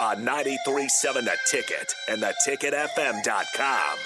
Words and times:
on 0.00 0.24
93.7 0.24 1.24
The 1.24 1.36
Ticket 1.50 1.94
and 2.08 2.22
theticketfm.com. 2.22 3.98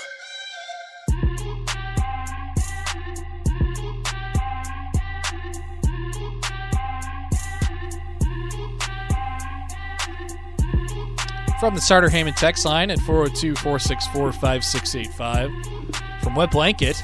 From 11.58 11.74
the 11.74 11.80
Starter 11.80 12.08
Heyman 12.08 12.34
text 12.36 12.64
line 12.64 12.90
at 12.90 12.98
402 13.00 13.54
464 13.56 14.32
5685. 14.32 16.22
From 16.22 16.34
Wet 16.34 16.50
Blanket. 16.50 16.96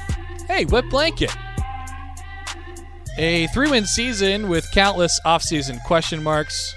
Hey, 0.47 0.65
Wet 0.65 0.89
Blanket. 0.89 1.35
A 3.19 3.47
three 3.47 3.69
win 3.69 3.85
season 3.85 4.47
with 4.47 4.69
countless 4.71 5.19
offseason 5.25 5.83
question 5.83 6.23
marks. 6.23 6.73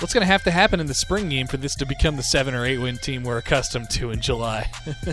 What's 0.00 0.12
going 0.12 0.22
to 0.22 0.26
have 0.26 0.42
to 0.44 0.50
happen 0.50 0.80
in 0.80 0.86
the 0.86 0.94
spring 0.94 1.28
game 1.28 1.46
for 1.46 1.56
this 1.56 1.74
to 1.76 1.86
become 1.86 2.16
the 2.16 2.22
seven 2.22 2.54
or 2.54 2.64
eight 2.64 2.78
win 2.78 2.98
team 2.98 3.22
we're 3.22 3.38
accustomed 3.38 3.90
to 3.90 4.10
in 4.10 4.20
July? 4.20 4.70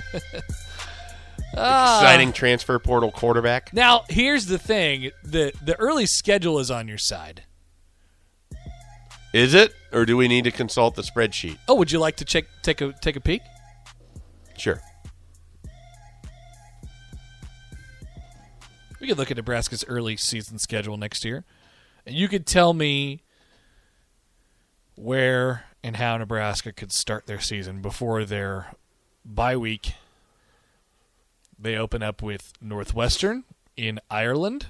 Ah. 1.53 1.99
Exciting 1.99 2.31
transfer 2.31 2.79
portal 2.79 3.11
quarterback. 3.11 3.73
Now, 3.73 4.05
here's 4.07 4.45
the 4.45 4.57
thing 4.57 5.11
the, 5.21 5.51
the 5.61 5.77
early 5.79 6.05
schedule 6.05 6.59
is 6.59 6.71
on 6.71 6.87
your 6.87 6.97
side. 6.97 7.43
Is 9.33 9.53
it, 9.53 9.73
or 9.91 10.05
do 10.05 10.15
we 10.15 10.29
need 10.29 10.45
to 10.45 10.51
consult 10.51 10.95
the 10.95 11.01
spreadsheet? 11.01 11.57
Oh, 11.67 11.75
would 11.75 11.91
you 11.91 11.99
like 11.99 12.15
to 12.17 12.25
check 12.25 12.45
take 12.61 12.79
a 12.79 12.93
take 13.01 13.15
a 13.15 13.19
peek? 13.19 13.41
Sure. 14.57 14.81
We 18.99 19.07
could 19.07 19.17
look 19.17 19.31
at 19.31 19.37
Nebraska's 19.37 19.83
early 19.87 20.15
season 20.15 20.59
schedule 20.59 20.95
next 20.95 21.25
year, 21.25 21.43
and 22.05 22.15
you 22.15 22.27
could 22.27 22.45
tell 22.45 22.73
me 22.73 23.23
where 24.95 25.65
and 25.83 25.95
how 25.95 26.17
Nebraska 26.17 26.71
could 26.71 26.91
start 26.91 27.25
their 27.25 27.39
season 27.39 27.81
before 27.81 28.25
their 28.25 28.73
bye 29.25 29.57
week. 29.57 29.93
They 31.57 31.75
open 31.75 32.01
up 32.01 32.21
with 32.21 32.53
Northwestern 32.61 33.43
in 33.77 33.99
Ireland, 34.09 34.67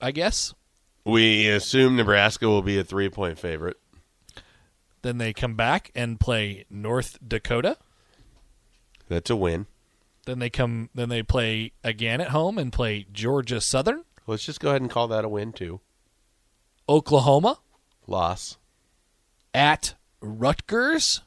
I 0.00 0.12
guess. 0.12 0.54
We 1.04 1.48
assume 1.48 1.96
Nebraska 1.96 2.46
will 2.46 2.62
be 2.62 2.78
a 2.78 2.84
three 2.84 3.08
point 3.08 3.38
favorite. 3.38 3.76
Then 5.02 5.18
they 5.18 5.32
come 5.32 5.54
back 5.54 5.90
and 5.94 6.20
play 6.20 6.64
North 6.70 7.18
Dakota. 7.26 7.76
That's 9.08 9.30
a 9.30 9.36
win. 9.36 9.66
Then 10.26 10.38
they 10.38 10.50
come. 10.50 10.90
Then 10.94 11.08
they 11.08 11.22
play 11.22 11.72
again 11.82 12.20
at 12.20 12.28
home 12.28 12.58
and 12.58 12.72
play 12.72 13.06
Georgia 13.10 13.60
Southern, 13.60 14.04
Let's 14.28 14.44
just 14.44 14.60
go 14.60 14.68
ahead 14.68 14.82
and 14.82 14.90
call 14.90 15.08
that 15.08 15.24
a 15.24 15.28
win, 15.28 15.54
too. 15.54 15.80
Oklahoma 16.86 17.60
Loss. 18.06 18.58
At 19.54 19.94
Rutgers, 20.20 21.22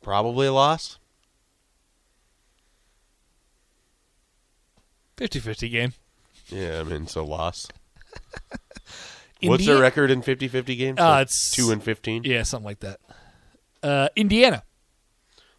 Probably 0.00 0.46
a 0.46 0.52
loss. 0.52 0.98
50-50 5.18 5.70
game. 5.70 5.92
Yeah, 6.48 6.80
I 6.80 6.82
mean, 6.84 7.06
so 7.06 7.24
loss. 7.24 7.66
What's 9.42 9.66
their 9.66 9.78
record 9.80 10.10
in 10.10 10.22
50 10.22 10.48
50 10.48 10.76
games? 10.76 10.98
Uh, 11.00 11.08
Like 11.08 11.22
it's 11.26 11.50
2 11.54 11.70
and 11.72 11.82
15? 11.82 12.24
Yeah, 12.24 12.42
something 12.42 12.64
like 12.64 12.80
that. 12.80 13.00
Uh, 13.82 14.08
Indiana, 14.16 14.62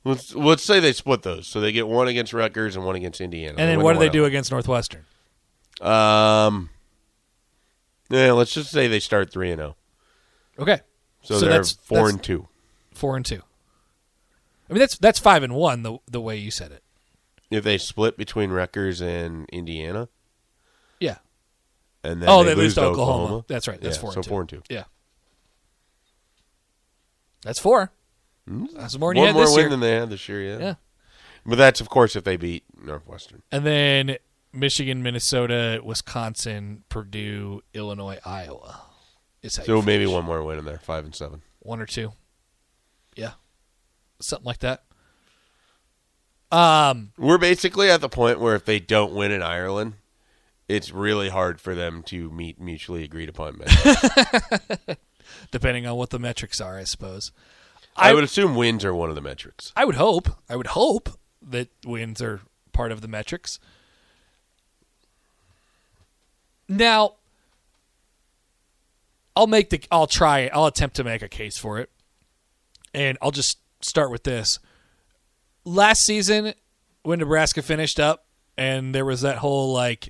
Let's, 0.06 0.34
let's 0.34 0.63
say 0.63 0.79
they 0.79 0.94
split 0.94 1.22
those. 1.23 1.47
So 1.47 1.59
they 1.62 1.72
get 1.73 1.88
one 1.88 2.07
against 2.07 2.34
Rutgers 2.34 2.75
and 2.75 2.85
one 2.85 2.96
against 2.96 3.19
Indiana. 3.22 3.56
and 3.57 3.69
then 3.69 3.78
win 3.78 3.84
what 3.84 3.94
do 3.94 4.00
they 4.00 4.09
do 4.09 4.25
against 4.25 4.50
Northwestern? 4.52 5.06
them. 5.79 5.91
Um, 5.91 6.69
yeah, 8.09 8.31
let's 8.31 8.53
just 8.53 8.72
say 8.72 8.88
they 8.88 9.00
start 9.00 9.31
3 9.31 9.52
and 9.52 9.59
0. 9.59 9.75
Okay, 10.57 10.79
So, 11.22 11.40
they're 11.40 11.50
that's 11.50 11.74
4 11.74 11.97
that's 12.00 12.13
and 12.13 12.24
2. 12.24 12.47
four 12.94 13.16
and 13.16 13.25
two. 13.25 13.41
I 14.69 14.74
mean 14.74 14.80
that's 14.80 14.97
that's 14.97 15.19
five 15.19 15.44
and 15.44 15.53
one 15.53 15.84
the 15.84 15.97
the 16.09 16.22
way 16.22 16.38
you 16.38 16.52
said 16.52 16.72
it. 16.72 16.84
If 17.52 17.63
they 17.63 17.78
split 17.78 18.18
between 18.18 18.52
Rutgers 18.52 19.02
and 19.02 19.47
Indiana, 19.50 20.08
Yeah. 21.00 21.18
and 22.03 22.22
then 22.22 22.29
oh, 22.29 22.44
they, 22.44 22.53
they 22.53 22.62
lose 22.62 22.75
to 22.75 22.81
to 22.81 22.88
Oklahoma. 22.88 23.46
That's 23.47 23.68
right. 23.68 23.81
That's 23.81 23.97
Yeah, 23.97 24.02
four. 24.02 24.12
so 24.12 24.18
and 24.18 24.24
two. 24.24 24.29
4 24.29 24.41
and 24.41 24.50
2. 24.50 24.62
Yeah. 24.69 24.84
That's 27.44 27.59
four. 27.59 27.91
Hmm. 28.47 28.66
That's 28.75 28.97
more 28.97 29.13
than 29.13 29.24
One 29.24 29.34
more 29.34 29.46
win 29.46 29.56
year. 29.59 29.69
than 29.69 29.79
they 29.79 29.91
had 29.94 30.09
this 30.09 30.28
year, 30.29 30.41
yeah. 30.44 30.58
Yeah. 30.59 30.74
But 31.46 31.58
that's, 31.58 31.79
of 31.81 31.90
course, 31.90 32.16
if 32.16 32.24
they 32.24 32.35
beat 32.38 32.63
Northwestern. 32.84 33.41
And 33.52 33.66
then 33.66 34.18
Michigan, 34.52 35.02
Minnesota, 35.02 35.79
Wisconsin, 35.84 36.84
Purdue, 36.90 37.62
Illinois, 37.74 38.19
Iowa. 38.25 38.81
Is 39.41 39.57
how 39.57 39.63
So 39.63 39.81
maybe 39.81 40.05
one 40.05 40.25
more 40.25 40.44
win 40.44 40.59
in 40.59 40.66
there, 40.66 40.79
5 40.79 41.05
and 41.05 41.16
7. 41.16 41.41
one 41.59 41.79
or 41.81 41.85
two. 41.85 42.11
Yeah, 43.16 43.31
something 44.19 44.45
like 44.45 44.59
that. 44.59 44.83
Um, 46.51 47.11
We're 47.17 47.38
basically 47.38 47.89
at 47.89 48.01
the 48.01 48.09
point 48.09 48.39
where 48.39 48.55
if 48.55 48.66
they 48.66 48.79
don't 48.79 49.13
win 49.13 49.31
in 49.31 49.41
Ireland, 49.44 49.94
it's 50.67 50.91
really 50.91 51.29
hard 51.29 51.61
for 51.61 51.75
them 51.75 52.01
to 52.03 52.29
meet 52.31 52.59
mutually 52.59 53.03
agreed 53.03 53.29
upon 53.29 53.57
metrics. 53.59 54.97
depending 55.51 55.85
on 55.85 55.95
what 55.95 56.09
the 56.09 56.19
metrics 56.19 56.59
are, 56.59 56.78
I 56.78 56.83
suppose. 56.85 57.31
I, 57.95 58.09
I- 58.11 58.13
would 58.13 58.23
assume 58.23 58.55
wins 58.55 58.83
are 58.85 58.94
one 58.95 59.09
of 59.09 59.16
the 59.16 59.22
metrics. 59.22 59.72
I 59.75 59.85
would 59.85 59.95
hope. 59.95 60.29
I 60.49 60.55
would 60.55 60.67
hope 60.67 61.09
that 61.41 61.69
wins 61.85 62.22
are 62.22 62.41
part 62.73 62.91
of 62.91 63.01
the 63.01 63.07
metrics. 63.07 63.59
Now, 66.67 67.16
I'll 69.39 69.47
make 69.47 69.69
the. 69.69 69.81
I'll 69.89 70.05
try. 70.05 70.50
I'll 70.51 70.66
attempt 70.66 70.97
to 70.97 71.05
make 71.05 71.22
a 71.22 71.29
case 71.29 71.57
for 71.57 71.79
it, 71.79 71.89
and 72.94 73.17
I'll 73.22 73.31
just 73.31 73.57
start 73.79 74.11
with 74.11 74.25
this. 74.25 74.59
Last 75.63 76.01
season, 76.01 76.53
when 77.03 77.19
Nebraska 77.19 77.61
finished 77.61 78.01
up, 78.01 78.25
and 78.57 78.94
there 78.94 79.05
was 79.05 79.22
that 79.22 79.38
whole 79.38 79.72
like, 79.72 80.09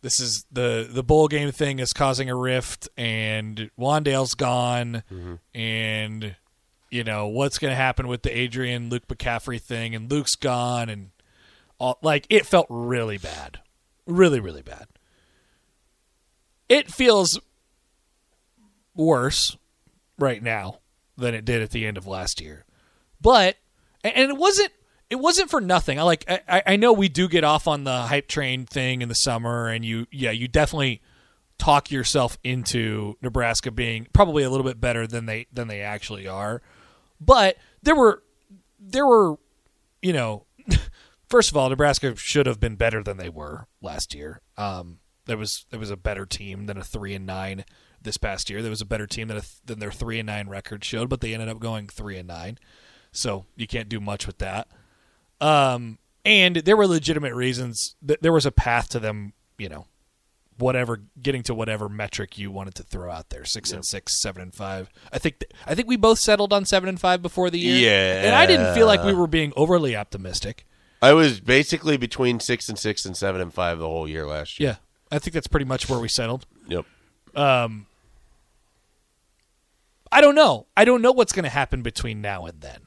this 0.00 0.20
is 0.20 0.46
the 0.50 0.88
the 0.90 1.02
bowl 1.02 1.28
game 1.28 1.52
thing 1.52 1.80
is 1.80 1.92
causing 1.92 2.30
a 2.30 2.34
rift, 2.34 2.88
and 2.96 3.70
Wan'Dale's 3.78 4.34
gone, 4.34 5.02
mm-hmm. 5.12 5.34
and 5.54 6.34
you 6.88 7.04
know 7.04 7.28
what's 7.28 7.58
going 7.58 7.72
to 7.72 7.76
happen 7.76 8.08
with 8.08 8.22
the 8.22 8.34
Adrian 8.34 8.88
Luke 8.88 9.06
McCaffrey 9.06 9.60
thing, 9.60 9.94
and 9.94 10.10
Luke's 10.10 10.34
gone, 10.34 10.88
and 10.88 11.10
all 11.78 11.98
like 12.00 12.24
it 12.30 12.46
felt 12.46 12.68
really 12.70 13.18
bad, 13.18 13.60
really 14.06 14.40
really 14.40 14.62
bad. 14.62 14.86
It 16.70 16.90
feels 16.90 17.38
worse 19.00 19.56
right 20.18 20.42
now 20.42 20.78
than 21.16 21.34
it 21.34 21.44
did 21.44 21.62
at 21.62 21.70
the 21.70 21.86
end 21.86 21.96
of 21.96 22.06
last 22.06 22.40
year, 22.40 22.64
but 23.20 23.56
and 24.04 24.30
it 24.30 24.36
wasn't 24.36 24.72
it 25.10 25.16
wasn't 25.16 25.50
for 25.50 25.60
nothing. 25.60 25.98
I 25.98 26.02
like 26.02 26.24
I, 26.48 26.62
I 26.66 26.76
know 26.76 26.92
we 26.92 27.08
do 27.08 27.28
get 27.28 27.42
off 27.44 27.66
on 27.66 27.84
the 27.84 28.02
hype 28.02 28.28
train 28.28 28.64
thing 28.66 29.02
in 29.02 29.08
the 29.08 29.14
summer, 29.14 29.68
and 29.68 29.84
you 29.84 30.06
yeah 30.12 30.30
you 30.30 30.46
definitely 30.46 31.02
talk 31.58 31.90
yourself 31.90 32.38
into 32.42 33.16
Nebraska 33.20 33.70
being 33.70 34.06
probably 34.12 34.44
a 34.44 34.50
little 34.50 34.64
bit 34.64 34.80
better 34.80 35.06
than 35.06 35.26
they 35.26 35.46
than 35.52 35.68
they 35.68 35.80
actually 35.82 36.26
are. 36.28 36.62
But 37.20 37.56
there 37.82 37.96
were 37.96 38.22
there 38.78 39.06
were 39.06 39.36
you 40.00 40.12
know 40.12 40.46
first 41.28 41.50
of 41.50 41.56
all 41.56 41.68
Nebraska 41.68 42.16
should 42.16 42.46
have 42.46 42.60
been 42.60 42.76
better 42.76 43.02
than 43.02 43.16
they 43.16 43.28
were 43.28 43.66
last 43.82 44.14
year. 44.14 44.40
Um 44.56 45.00
there 45.30 45.38
was 45.38 45.64
there 45.70 45.80
was 45.80 45.90
a 45.90 45.96
better 45.96 46.26
team 46.26 46.66
than 46.66 46.76
a 46.76 46.84
3 46.84 47.14
and 47.14 47.24
9 47.26 47.64
this 48.02 48.16
past 48.18 48.50
year. 48.50 48.60
There 48.60 48.70
was 48.70 48.80
a 48.82 48.86
better 48.86 49.06
team 49.06 49.28
than 49.28 49.38
a, 49.38 49.42
than 49.64 49.78
their 49.78 49.90
3 49.92 50.18
and 50.20 50.26
9 50.26 50.48
record 50.48 50.84
showed, 50.84 51.08
but 51.08 51.20
they 51.20 51.32
ended 51.32 51.48
up 51.48 51.58
going 51.60 51.86
3 51.88 52.18
and 52.18 52.28
9. 52.28 52.58
So 53.12 53.46
you 53.56 53.66
can't 53.66 53.88
do 53.88 54.00
much 54.00 54.26
with 54.26 54.38
that. 54.38 54.68
Um 55.40 55.98
and 56.24 56.56
there 56.56 56.76
were 56.76 56.86
legitimate 56.86 57.34
reasons 57.34 57.96
that 58.02 58.20
there 58.22 58.32
was 58.32 58.44
a 58.44 58.52
path 58.52 58.90
to 58.90 58.98
them, 59.00 59.32
you 59.58 59.68
know, 59.70 59.86
whatever 60.58 61.00
getting 61.22 61.42
to 61.44 61.54
whatever 61.54 61.88
metric 61.88 62.36
you 62.36 62.50
wanted 62.50 62.74
to 62.74 62.82
throw 62.82 63.10
out 63.10 63.30
there 63.30 63.46
six 63.46 63.72
and 63.72 63.82
six 63.86 64.20
seven 64.20 64.42
and 64.42 64.54
five 64.54 64.90
i 65.10 65.16
think 65.18 65.38
th- 65.38 65.50
i 65.66 65.74
think 65.74 65.88
we 65.88 65.96
both 65.96 66.18
settled 66.18 66.52
on 66.52 66.66
seven 66.66 66.86
and 66.86 67.00
five 67.00 67.22
before 67.22 67.48
the 67.48 67.58
year 67.58 67.78
Yeah. 67.78 68.26
and 68.26 68.34
i 68.36 68.44
didn't 68.44 68.74
feel 68.74 68.86
like 68.86 69.02
we 69.02 69.14
were 69.14 69.26
being 69.26 69.54
overly 69.56 69.96
optimistic 69.96 70.66
I 71.00 71.14
was 71.14 71.40
basically 71.40 71.96
between 71.96 72.40
6 72.40 72.68
and 72.68 72.78
6 72.78 73.06
and 73.06 73.16
7 73.16 73.40
and 73.40 73.54
5 73.54 73.78
the 73.78 73.86
whole 73.86 74.06
year 74.06 74.26
last 74.26 74.60
year. 74.60 74.68
yeah 74.72 74.76
I 75.10 75.18
think 75.18 75.34
that's 75.34 75.46
pretty 75.46 75.66
much 75.66 75.88
where 75.88 75.98
we 75.98 76.08
settled. 76.08 76.46
Yep. 76.68 76.84
Um, 77.34 77.86
I 80.12 80.20
don't 80.20 80.34
know. 80.34 80.66
I 80.76 80.84
don't 80.84 81.02
know 81.02 81.12
what's 81.12 81.32
going 81.32 81.44
to 81.44 81.50
happen 81.50 81.82
between 81.82 82.20
now 82.20 82.46
and 82.46 82.60
then. 82.60 82.86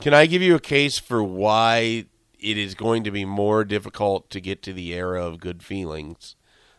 Can 0.00 0.14
I 0.14 0.26
give 0.26 0.42
you 0.42 0.54
a 0.54 0.60
case 0.60 0.98
for 0.98 1.22
why 1.22 2.06
it 2.38 2.58
is 2.58 2.74
going 2.74 3.02
to 3.04 3.10
be 3.10 3.24
more 3.24 3.64
difficult 3.64 4.30
to 4.30 4.40
get 4.40 4.62
to 4.62 4.72
the 4.72 4.94
era 4.94 5.24
of 5.24 5.40
good 5.40 5.62
feelings 5.62 6.36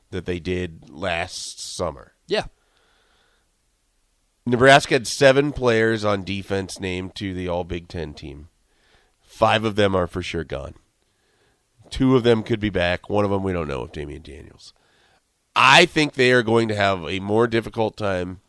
that 0.10 0.26
they 0.26 0.40
did 0.40 0.90
last 0.90 1.60
summer? 1.60 2.14
Yeah. 2.28 2.46
Nebraska 4.46 4.96
had 4.96 5.08
seven 5.08 5.52
players 5.52 6.06
on 6.06 6.24
defense 6.24 6.80
named 6.80 7.14
to 7.16 7.34
the 7.34 7.48
All 7.48 7.64
Big 7.64 7.88
Ten 7.88 8.14
team. 8.14 8.48
Five 9.22 9.64
of 9.64 9.76
them 9.76 9.96
are 9.96 10.08
for 10.08 10.24
sure 10.24 10.44
gone. 10.44 10.76
Two 11.90 12.16
of 12.16 12.24
them 12.24 12.44
could 12.44 12.60
be 12.60 12.70
back. 12.70 13.10
One 13.10 13.26
of 13.26 13.32
them 13.32 13.44
we 13.44 13.54
don't 13.54 13.68
know 13.68 13.84
if 13.84 13.92
Damion 13.92 14.24
Daniels. 14.24 14.74
I 15.56 15.86
think 15.86 16.14
they 16.14 16.32
are 16.32 16.44
going 16.44 16.68
to 16.70 16.76
have 16.76 17.04
a 17.08 17.20
more 17.20 17.48
difficult 17.48 17.98
time 17.98 18.42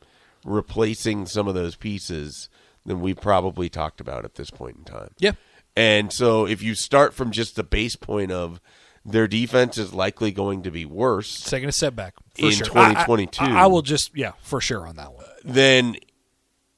replacing 0.44 1.26
some 1.26 1.48
of 1.48 1.54
those 1.54 1.76
pieces 1.76 2.48
than 2.84 3.00
we 3.00 3.14
probably 3.14 3.68
talked 3.68 4.00
about 4.00 4.24
at 4.24 4.34
this 4.34 4.50
point 4.50 4.76
in 4.78 4.84
time. 4.84 5.10
Yeah. 5.18 5.32
And 5.76 6.12
so 6.12 6.46
if 6.46 6.62
you 6.62 6.74
start 6.74 7.14
from 7.14 7.30
just 7.30 7.56
the 7.56 7.62
base 7.62 7.96
point 7.96 8.32
of 8.32 8.60
their 9.04 9.26
defense 9.28 9.78
is 9.78 9.94
likely 9.94 10.30
going 10.30 10.62
to 10.62 10.70
be 10.70 10.84
worse, 10.84 11.40
Taking 11.48 11.68
a 11.68 11.72
setback 11.72 12.14
for 12.38 12.46
In 12.46 12.52
sure. 12.52 12.66
2022. 12.66 13.42
I, 13.44 13.48
I, 13.50 13.62
I 13.62 13.66
will 13.66 13.82
just 13.82 14.10
yeah 14.14 14.32
for 14.42 14.60
sure 14.60 14.86
on 14.86 14.96
that 14.96 15.12
one. 15.14 15.24
then 15.44 15.96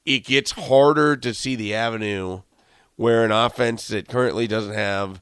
it 0.05 0.25
gets 0.25 0.51
harder 0.51 1.15
to 1.17 1.33
see 1.33 1.55
the 1.55 1.73
avenue 1.73 2.41
where 2.95 3.23
an 3.25 3.31
offense 3.31 3.87
that 3.89 4.07
currently 4.07 4.47
doesn't 4.47 4.73
have 4.73 5.21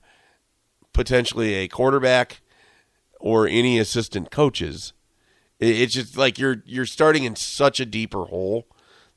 potentially 0.94 1.54
a 1.56 1.68
quarterback 1.68 2.42
or 3.20 3.48
any 3.48 3.80
assistant 3.80 4.32
coaches. 4.32 4.94
It's 5.60 5.94
just 5.94 6.18
like 6.18 6.40
you're 6.40 6.64
you're 6.66 6.86
starting 6.86 7.24
in 7.24 7.36
such 7.36 7.80
a 7.80 7.86
deeper 7.86 8.26
hole 8.26 8.68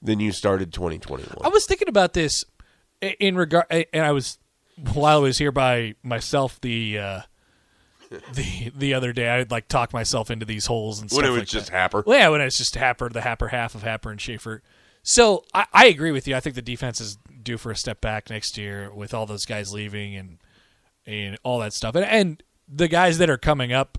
than 0.02 0.20
you 0.20 0.30
started 0.32 0.72
2021. 0.72 1.36
I 1.42 1.48
was 1.48 1.64
thinking 1.64 1.88
about 1.88 2.12
this 2.12 2.44
in 3.00 3.36
regard, 3.36 3.66
and 3.70 4.04
I 4.04 4.12
was 4.12 4.38
while 4.92 5.18
I 5.18 5.20
was 5.20 5.38
here 5.38 5.52
by 5.52 5.94
myself 6.02 6.60
the 6.60 6.98
uh, 6.98 7.20
the 8.34 8.70
the 8.76 8.94
other 8.94 9.12
day. 9.12 9.28
I'd 9.28 9.50
like 9.50 9.68
talk 9.68 9.92
myself 9.92 10.30
into 10.30 10.44
these 10.44 10.66
holes 10.66 11.00
and 11.00 11.10
when 11.10 11.20
stuff 11.20 11.28
it 11.28 11.30
was 11.30 11.38
like 11.40 11.48
just 11.48 11.66
that. 11.70 11.76
Happer. 11.76 12.04
Well, 12.06 12.18
yeah, 12.18 12.28
when 12.28 12.42
it's 12.42 12.58
just 12.58 12.74
Happer, 12.74 13.08
the 13.08 13.22
Happer 13.22 13.48
half 13.48 13.74
of 13.74 13.82
Happer 13.82 14.10
and 14.10 14.20
Schaefer. 14.20 14.62
So 15.02 15.44
I, 15.52 15.66
I 15.72 15.86
agree 15.86 16.12
with 16.12 16.26
you. 16.28 16.34
I 16.36 16.40
think 16.40 16.56
the 16.56 16.62
defense 16.62 17.00
is 17.00 17.18
due 17.42 17.58
for 17.58 17.70
a 17.70 17.76
step 17.76 18.00
back 18.00 18.30
next 18.30 18.56
year 18.56 18.92
with 18.92 19.12
all 19.14 19.26
those 19.26 19.44
guys 19.44 19.72
leaving 19.72 20.16
and 20.16 20.38
and 21.06 21.38
all 21.42 21.58
that 21.60 21.72
stuff. 21.72 21.94
And, 21.94 22.04
and 22.04 22.42
the 22.68 22.88
guys 22.88 23.18
that 23.18 23.30
are 23.30 23.38
coming 23.38 23.72
up 23.72 23.98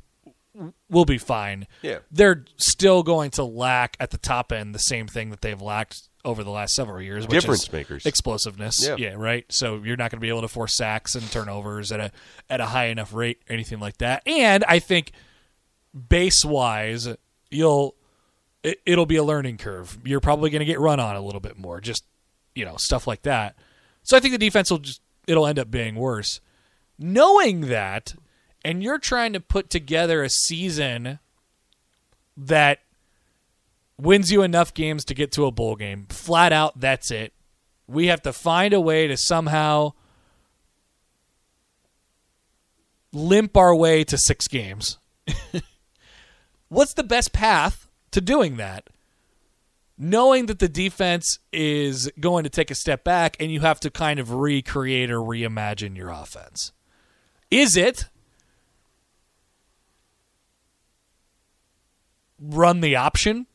will 0.90 1.06
be 1.06 1.18
fine. 1.18 1.68
Yeah. 1.82 2.00
They're 2.12 2.46
still 2.58 3.04
going 3.04 3.32
to 3.32 3.44
lack 3.44 3.98
at 4.00 4.12
the 4.12 4.18
top 4.18 4.52
end 4.52 4.74
the 4.74 4.80
same 4.80 5.08
thing 5.08 5.30
that 5.32 5.42
they've 5.42 5.62
lacked 5.62 6.02
over 6.24 6.44
the 6.44 6.50
last 6.50 6.74
several 6.74 7.02
years, 7.02 7.26
which 7.28 7.32
Difference 7.32 7.64
is 7.64 7.72
makers. 7.72 8.06
explosiveness. 8.06 8.88
Yeah. 8.98 9.14
right. 9.16 9.46
So 9.50 9.82
you're 9.84 9.98
not 9.98 10.12
going 10.12 10.20
to 10.20 10.22
be 10.22 10.30
able 10.30 10.42
to 10.42 10.48
force 10.48 10.76
sacks 10.76 11.14
and 11.16 11.30
turnovers 11.32 11.92
at 11.92 12.00
a 12.00 12.12
at 12.50 12.62
a 12.62 12.66
high 12.66 12.86
enough 12.86 13.14
rate, 13.14 13.42
or 13.50 13.54
anything 13.54 13.80
like 13.80 13.98
that. 13.98 14.24
And 14.28 14.64
I 14.68 14.80
think 14.80 15.12
base 16.10 16.44
wise, 16.44 17.08
you'll 17.52 17.96
it, 18.64 18.80
it'll 18.86 19.06
be 19.06 19.18
a 19.18 19.24
learning 19.24 19.58
curve. 19.58 20.00
You're 20.04 20.20
probably 20.20 20.50
going 20.50 20.62
to 20.62 20.66
get 20.66 20.80
run 20.80 21.00
on 21.00 21.16
a 21.16 21.22
little 21.22 21.42
bit 21.42 21.58
more, 21.60 21.80
just 21.80 22.04
you 22.56 22.66
know 22.66 22.76
stuff 22.78 23.06
like 23.06 23.22
that. 23.24 23.56
So 24.04 24.18
I 24.18 24.20
think 24.20 24.32
the 24.32 24.38
defense 24.40 24.72
will 24.72 24.80
just 24.80 25.02
it'll 25.28 25.46
end 25.46 25.60
up 25.60 25.70
being 25.70 25.96
worse. 25.96 26.40
Knowing 26.98 27.62
that, 27.62 28.16
and 28.64 28.82
you're 28.82 29.00
trying 29.00 29.34
to 29.34 29.40
put 29.40 29.70
together 29.70 30.24
a 30.24 30.30
season 30.30 31.20
that 32.38 32.80
wins 33.98 34.32
you 34.32 34.42
enough 34.42 34.74
games 34.74 35.06
to 35.06 35.14
get 35.14 35.32
to 35.34 35.46
a 35.46 35.52
bowl 35.52 35.76
game. 35.76 36.08
Flat 36.10 36.52
out, 36.52 36.80
that's 36.80 37.12
it. 37.12 37.34
We 37.88 38.08
have 38.08 38.22
to 38.24 38.34
find 38.34 38.74
a 38.74 38.82
way 38.82 39.08
to 39.08 39.18
somehow 39.18 39.94
limp 43.14 43.56
our 43.56 43.76
way 43.76 44.04
to 44.04 44.18
six 44.18 44.48
games. 44.48 44.98
What's 46.70 46.94
the 46.94 47.04
best 47.04 47.32
path 47.32 47.88
to 48.12 48.22
doing 48.22 48.58
that? 48.58 48.90
Knowing 49.98 50.48
that 50.48 50.60
the 50.60 50.68
defense 50.68 51.40
is 51.54 52.12
going 52.20 52.44
to 52.44 52.50
take 52.50 52.70
a 52.70 52.76
step 52.76 53.04
back 53.06 53.38
and 53.40 53.52
you 53.52 53.62
have 53.62 53.80
to 53.80 53.90
kind 53.90 54.20
of 54.20 54.32
recreate 54.32 55.10
or 55.10 55.20
reimagine 55.20 55.96
your 55.96 56.10
offense. 56.10 56.74
Is 57.56 57.78
it 57.78 58.10
run 62.38 62.82
the 62.82 62.98
option? 62.98 63.48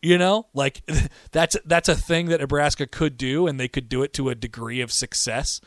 You 0.00 0.18
know, 0.18 0.46
like 0.54 0.82
that's 1.32 1.56
that's 1.64 1.88
a 1.88 1.96
thing 1.96 2.26
that 2.26 2.40
Nebraska 2.40 2.86
could 2.86 3.16
do, 3.16 3.48
and 3.48 3.58
they 3.58 3.66
could 3.66 3.88
do 3.88 4.04
it 4.04 4.12
to 4.14 4.28
a 4.28 4.36
degree 4.36 4.80
of 4.80 4.92
success. 4.92 5.60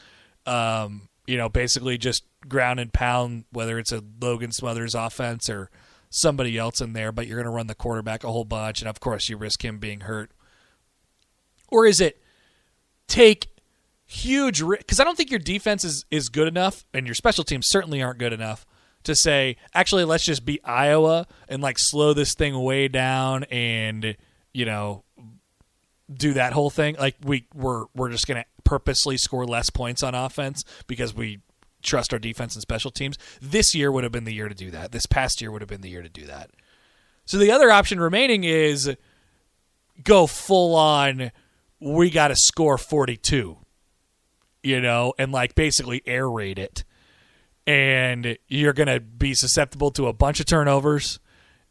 Um, 0.46 1.10
you 1.25 1.36
know, 1.36 1.50
basically 1.50 1.98
just 1.98 2.24
ground 2.48 2.80
and 2.80 2.94
pound, 2.94 3.44
whether 3.52 3.78
it's 3.78 3.92
a 3.92 4.02
Logan 4.22 4.54
Smothers 4.54 4.96
offense 4.96 5.50
or 5.50 5.69
somebody 6.10 6.58
else 6.58 6.80
in 6.80 6.94
there, 6.94 7.12
but 7.12 7.28
you're 7.28 7.36
going 7.36 7.52
to 7.52 7.56
run 7.56 7.68
the 7.68 7.75
quarterback 7.75 8.24
a 8.24 8.31
whole 8.31 8.46
bunch, 8.46 8.80
and 8.80 8.88
of 8.88 9.02
course 9.02 9.28
you 9.28 9.36
risk 9.36 9.66
him 9.66 9.78
being 9.78 10.02
hurt. 10.02 10.31
Or 11.68 11.86
is 11.86 12.00
it 12.00 12.22
take 13.10 13.50
huge 14.07 14.63
because 14.65 15.00
I 15.00 15.04
don't 15.04 15.15
think 15.15 15.30
your 15.30 15.39
defense 15.39 15.83
is 15.83 16.06
is 16.09 16.30
good 16.30 16.48
enough, 16.48 16.86
and 16.94 17.06
your 17.06 17.15
special 17.15 17.44
teams 17.44 17.68
certainly 17.68 18.01
aren't 18.01 18.19
good 18.19 18.33
enough 18.33 18.65
to 19.04 19.15
say 19.15 19.57
actually 19.74 20.06
let's 20.06 20.25
just 20.25 20.45
beat 20.45 20.62
Iowa 20.63 21.27
and 21.48 21.62
like 21.62 21.77
slow 21.77 22.13
this 22.13 22.33
thing 22.33 22.59
way 22.59 22.88
down 22.88 23.44
and 23.45 24.18
you 24.54 24.65
know 24.65 25.04
do 26.12 26.33
that 26.33 26.54
whole 26.54 26.69
thing. 26.69 26.95
Like 27.00 27.15
we 27.24 27.48
we're 27.54 27.86
we're 27.94 28.09
just 28.09 28.25
to 28.27 28.45
purposely 28.63 29.18
score 29.18 29.45
less 29.45 29.69
points 29.69 30.04
on 30.04 30.15
offense 30.15 30.63
because 30.88 31.13
we 31.13 31.39
trust 31.83 32.12
our 32.12 32.19
defense 32.19 32.56
and 32.56 32.62
special 32.62 32.92
teams. 32.92 33.18
This 33.42 33.75
year 33.75 33.92
would 33.92 34.04
have 34.04 34.12
been 34.12 34.24
the 34.24 34.33
year 34.33 34.50
to 34.50 34.56
do 34.56 34.71
that. 34.71 34.92
This 34.92 35.06
past 35.06 35.42
year 35.42 35.51
would 35.51 35.62
have 35.62 35.69
been 35.69 35.81
the 35.81 35.89
year 35.89 36.01
to 36.01 36.09
do 36.09 36.25
that. 36.25 36.51
So 37.25 37.38
the 37.38 37.51
other 37.51 37.69
option 37.69 38.00
remaining 38.00 38.44
is 38.45 38.95
go 40.04 40.27
full 40.27 40.75
on 40.75 41.31
we 41.80 42.09
got 42.09 42.30
to 42.30 42.36
score 42.36 42.77
42 42.77 43.57
you 44.68 44.81
know 44.81 45.14
and 45.18 45.31
like 45.31 45.56
basically 45.56 46.02
air 46.06 46.30
raid 46.30 46.60
it 46.60 46.84
and 47.68 48.38
you're 48.48 48.74
going 48.74 48.88
to 48.88 49.02
be 49.02 49.34
susceptible 49.34 49.92
to 49.92 50.08
a 50.08 50.14
bunch 50.14 50.40
of 50.40 50.46
turnovers 50.46 51.19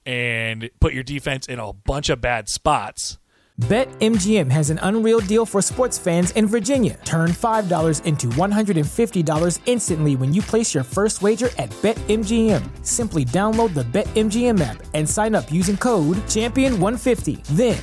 and 0.04 0.70
put 0.78 0.92
your 0.92 1.02
defense 1.02 1.46
in 1.46 1.58
a 1.58 1.72
bunch 1.72 2.10
of 2.10 2.20
bad 2.20 2.48
spots. 2.48 3.18
BetMGM 3.58 4.50
has 4.50 4.68
an 4.68 4.78
unreal 4.82 5.20
deal 5.20 5.46
for 5.46 5.62
sports 5.62 5.98
fans 5.98 6.30
in 6.32 6.46
Virginia. 6.46 7.00
Turn 7.06 7.30
$5 7.30 8.04
into 8.04 8.26
$150 8.28 9.58
instantly 9.64 10.14
when 10.14 10.34
you 10.34 10.42
place 10.42 10.74
your 10.74 10.84
first 10.84 11.22
wager 11.22 11.48
at 11.56 11.70
BetMGM. 11.80 12.84
Simply 12.86 13.24
download 13.24 13.72
the 13.72 13.84
BetMGM 13.84 14.60
app 14.60 14.82
and 14.92 15.08
sign 15.08 15.34
up 15.34 15.50
using 15.50 15.78
code 15.78 16.18
Champion150. 16.28 17.42
Then, 17.56 17.82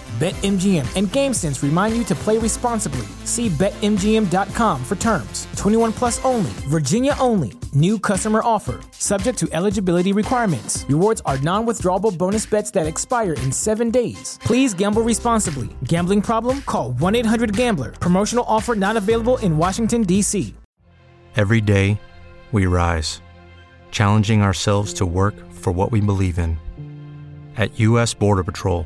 BetMGM 0.21 0.85
and 0.95 1.07
GameSense 1.07 1.63
remind 1.63 1.97
you 1.97 2.03
to 2.03 2.13
play 2.13 2.37
responsibly. 2.37 3.07
See 3.23 3.49
BetMGM.com 3.49 4.83
for 4.83 4.95
terms. 4.97 5.47
21 5.55 5.93
plus 5.93 6.23
only, 6.23 6.51
Virginia 6.69 7.15
only. 7.19 7.53
New 7.73 7.97
customer 7.97 8.41
offer. 8.43 8.81
Subject 8.91 9.35
to 9.39 9.49
eligibility 9.51 10.13
requirements. 10.13 10.85
Rewards 10.87 11.21
are 11.25 11.39
non 11.39 11.65
withdrawable 11.65 12.15
bonus 12.15 12.45
bets 12.45 12.69
that 12.69 12.85
expire 12.85 13.33
in 13.33 13.51
seven 13.51 13.89
days. 13.89 14.37
Please 14.43 14.75
gamble 14.75 15.01
responsibly. 15.01 15.69
Gambling 15.85 16.21
problem? 16.21 16.61
Call 16.67 16.91
1 16.91 17.15
800 17.15 17.57
Gambler. 17.57 17.91
Promotional 17.93 18.45
offer 18.47 18.75
not 18.75 18.97
available 18.97 19.39
in 19.39 19.57
Washington, 19.57 20.03
D.C. 20.03 20.53
Every 21.35 21.61
day, 21.61 21.99
we 22.51 22.67
rise, 22.67 23.21
challenging 23.89 24.43
ourselves 24.43 24.93
to 24.99 25.05
work 25.07 25.33
for 25.51 25.71
what 25.73 25.91
we 25.91 25.99
believe 25.99 26.37
in. 26.37 26.59
At 27.57 27.79
U.S. 27.79 28.13
Border 28.13 28.43
Patrol, 28.43 28.85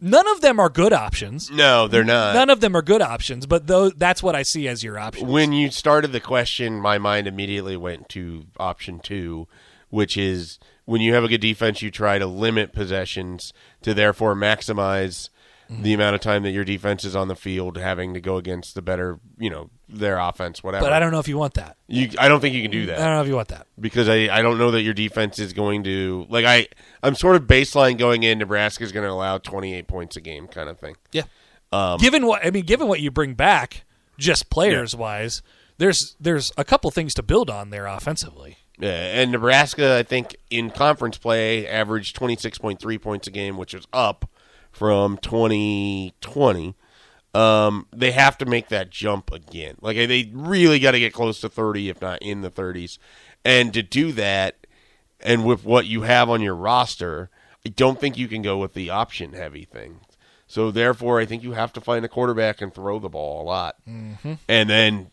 None 0.00 0.26
of 0.28 0.40
them 0.40 0.58
are 0.58 0.68
good 0.70 0.92
options. 0.92 1.50
No, 1.50 1.86
they're 1.88 2.04
not. 2.04 2.34
None 2.34 2.48
of 2.50 2.60
them 2.60 2.74
are 2.76 2.82
good 2.82 3.02
options, 3.02 3.46
but 3.46 3.66
though 3.66 3.90
that's 3.90 4.22
what 4.22 4.34
I 4.34 4.42
see 4.42 4.66
as 4.68 4.82
your 4.82 4.98
options. 4.98 5.30
when 5.30 5.52
you 5.52 5.70
started 5.70 6.12
the 6.12 6.20
question, 6.20 6.80
my 6.80 6.98
mind 6.98 7.26
immediately 7.26 7.76
went 7.76 8.08
to 8.10 8.46
option 8.58 9.00
two, 9.00 9.46
which 9.90 10.16
is 10.16 10.58
when 10.86 11.00
you 11.00 11.12
have 11.14 11.24
a 11.24 11.28
good 11.28 11.40
defense, 11.40 11.82
you 11.82 11.90
try 11.90 12.18
to 12.18 12.26
limit 12.26 12.72
possessions 12.72 13.52
to 13.82 13.94
therefore 13.94 14.34
maximize 14.34 15.28
Mm-hmm. 15.70 15.82
the 15.84 15.92
amount 15.92 16.16
of 16.16 16.20
time 16.20 16.42
that 16.42 16.50
your 16.50 16.64
defense 16.64 17.04
is 17.04 17.14
on 17.14 17.28
the 17.28 17.36
field, 17.36 17.76
having 17.76 18.12
to 18.14 18.20
go 18.20 18.38
against 18.38 18.74
the 18.74 18.82
better, 18.82 19.20
you 19.38 19.48
know, 19.48 19.70
their 19.92 20.18
offense, 20.18 20.62
whatever. 20.62 20.84
but 20.84 20.92
I 20.92 21.00
don't 21.00 21.12
know 21.12 21.18
if 21.18 21.28
you 21.28 21.36
want 21.36 21.54
that. 21.54 21.76
You, 21.88 22.10
I 22.18 22.28
don't 22.28 22.40
think 22.40 22.54
you 22.54 22.62
can 22.62 22.70
do 22.70 22.86
that. 22.86 22.98
I 23.00 23.04
don't 23.04 23.14
know 23.14 23.22
if 23.22 23.28
you 23.28 23.36
want 23.36 23.48
that. 23.48 23.66
because 23.78 24.08
I, 24.08 24.28
I 24.28 24.42
don't 24.42 24.58
know 24.58 24.70
that 24.70 24.82
your 24.82 24.94
defense 24.94 25.38
is 25.38 25.52
going 25.52 25.84
to 25.84 26.26
like 26.28 26.44
I 26.44 26.68
I'm 27.02 27.14
sort 27.14 27.36
of 27.36 27.42
baseline 27.44 27.98
going 27.98 28.22
in. 28.22 28.38
Nebraska's 28.38 28.92
going 28.92 29.06
to 29.06 29.12
allow 29.12 29.38
28 29.38 29.86
points 29.88 30.16
a 30.16 30.20
game, 30.20 30.46
kind 30.48 30.68
of 30.68 30.78
thing. 30.78 30.96
Yeah. 31.12 31.24
Um, 31.72 31.98
given 31.98 32.26
what 32.26 32.44
I 32.44 32.50
mean, 32.50 32.64
given 32.64 32.88
what 32.88 33.00
you 33.00 33.10
bring 33.10 33.34
back, 33.34 33.84
just 34.18 34.50
players 34.50 34.94
wise, 34.96 35.42
there's 35.78 36.16
there's 36.20 36.52
a 36.56 36.64
couple 36.64 36.90
things 36.90 37.14
to 37.14 37.22
build 37.22 37.48
on 37.50 37.70
there 37.70 37.86
offensively. 37.86 38.58
Yeah, 38.78 39.20
and 39.20 39.30
Nebraska, 39.30 39.98
I 39.98 40.02
think, 40.02 40.36
in 40.48 40.70
conference 40.70 41.18
play, 41.18 41.68
averaged 41.68 42.16
26.3 42.18 43.02
points 43.02 43.26
a 43.26 43.30
game, 43.30 43.58
which 43.58 43.74
is 43.74 43.86
up 43.92 44.24
from 44.72 45.18
2020. 45.18 46.74
Um, 47.32 47.86
they 47.92 48.10
have 48.10 48.38
to 48.38 48.46
make 48.46 48.68
that 48.68 48.90
jump 48.90 49.32
again. 49.32 49.76
Like, 49.80 49.96
they 49.96 50.30
really 50.32 50.78
got 50.78 50.92
to 50.92 50.98
get 50.98 51.12
close 51.12 51.40
to 51.40 51.48
30, 51.48 51.88
if 51.88 52.00
not 52.00 52.20
in 52.22 52.40
the 52.40 52.50
30s. 52.50 52.98
And 53.44 53.72
to 53.74 53.82
do 53.82 54.12
that, 54.12 54.66
and 55.20 55.44
with 55.44 55.64
what 55.64 55.86
you 55.86 56.02
have 56.02 56.28
on 56.28 56.42
your 56.42 56.56
roster, 56.56 57.30
I 57.64 57.68
don't 57.68 58.00
think 58.00 58.18
you 58.18 58.26
can 58.26 58.42
go 58.42 58.58
with 58.58 58.74
the 58.74 58.90
option 58.90 59.32
heavy 59.32 59.64
thing. 59.64 60.00
So, 60.46 60.70
therefore, 60.72 61.20
I 61.20 61.26
think 61.26 61.44
you 61.44 61.52
have 61.52 61.72
to 61.74 61.80
find 61.80 62.04
a 62.04 62.08
quarterback 62.08 62.60
and 62.60 62.74
throw 62.74 62.98
the 62.98 63.08
ball 63.08 63.42
a 63.42 63.44
lot. 63.44 63.76
Mm-hmm. 63.88 64.34
And 64.48 64.68
then 64.68 65.10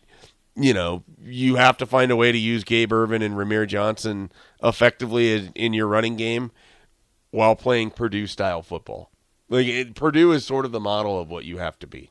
you 0.58 0.74
know, 0.74 1.04
you 1.22 1.56
have 1.56 1.76
to 1.78 1.86
find 1.86 2.10
a 2.10 2.16
way 2.16 2.32
to 2.32 2.38
use 2.38 2.64
Gabe 2.64 2.92
Ervin 2.92 3.22
and 3.22 3.34
Rahmir 3.34 3.66
Johnson 3.66 4.32
effectively 4.62 5.32
in- 5.32 5.52
in 5.54 5.72
your 5.72 5.86
running 5.86 6.16
game 6.16 6.50
while 7.30 7.54
playing 7.54 7.90
Purdue 7.90 8.26
style 8.26 8.62
football. 8.62 9.10
Like 9.48 9.66
it, 9.66 9.94
Purdue 9.94 10.32
is 10.32 10.44
sort 10.44 10.64
of 10.64 10.72
the 10.72 10.80
model 10.80 11.20
of 11.20 11.28
what 11.30 11.44
you 11.44 11.58
have 11.58 11.78
to 11.78 11.86
be, 11.86 12.10